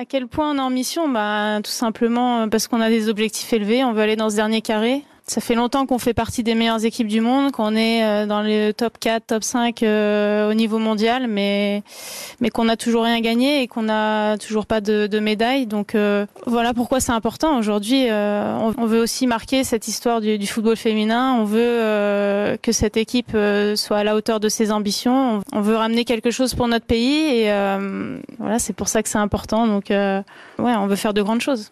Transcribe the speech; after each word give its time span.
À 0.00 0.06
quel 0.06 0.28
point 0.28 0.52
on 0.52 0.56
est 0.56 0.62
en 0.62 0.70
mission? 0.70 1.10
Bah, 1.10 1.60
Tout 1.62 1.70
simplement 1.70 2.48
parce 2.48 2.68
qu'on 2.68 2.80
a 2.80 2.88
des 2.88 3.10
objectifs 3.10 3.52
élevés, 3.52 3.84
on 3.84 3.92
veut 3.92 4.00
aller 4.00 4.16
dans 4.16 4.30
ce 4.30 4.36
dernier 4.36 4.62
carré. 4.62 5.02
Ça 5.30 5.40
fait 5.40 5.54
longtemps 5.54 5.86
qu'on 5.86 6.00
fait 6.00 6.12
partie 6.12 6.42
des 6.42 6.56
meilleures 6.56 6.84
équipes 6.84 7.06
du 7.06 7.20
monde, 7.20 7.52
qu'on 7.52 7.76
est 7.76 8.02
euh, 8.02 8.26
dans 8.26 8.42
les 8.42 8.74
top 8.74 8.98
4, 8.98 9.26
top 9.28 9.44
5 9.44 9.80
euh, 9.84 10.50
au 10.50 10.54
niveau 10.54 10.80
mondial, 10.80 11.28
mais, 11.28 11.84
mais 12.40 12.50
qu'on 12.50 12.64
n'a 12.64 12.76
toujours 12.76 13.04
rien 13.04 13.20
gagné 13.20 13.62
et 13.62 13.68
qu'on 13.68 13.84
n'a 13.84 14.38
toujours 14.38 14.66
pas 14.66 14.80
de, 14.80 15.20
médaille. 15.20 15.68
Donc 15.68 15.94
euh, 15.94 16.26
voilà 16.48 16.74
pourquoi 16.74 16.98
c'est 16.98 17.12
important. 17.12 17.56
Aujourd'hui, 17.56 18.08
on, 18.10 18.86
veut 18.86 19.00
aussi 19.00 19.28
marquer 19.28 19.62
cette 19.62 19.86
histoire 19.86 20.20
du, 20.20 20.36
du 20.36 20.48
football 20.48 20.76
féminin. 20.76 21.36
On 21.38 21.44
veut 21.44 22.58
que 22.60 22.72
cette 22.72 22.96
équipe 22.96 23.36
soit 23.76 23.98
à 23.98 24.02
la 24.02 24.16
hauteur 24.16 24.40
de 24.40 24.48
ses 24.48 24.72
ambitions. 24.72 25.42
On, 25.52 25.60
veut 25.60 25.76
ramener 25.76 26.04
quelque 26.04 26.32
chose 26.32 26.56
pour 26.56 26.66
notre 26.66 26.86
pays 26.86 27.44
et 27.44 27.52
voilà, 28.40 28.58
c'est 28.58 28.72
pour 28.72 28.88
ça 28.88 29.00
que 29.00 29.08
c'est 29.08 29.18
important. 29.18 29.68
Donc 29.68 29.90
ouais, 29.90 30.24
on 30.58 30.88
veut 30.88 30.96
faire 30.96 31.14
de 31.14 31.22
grandes 31.22 31.40
choses. 31.40 31.70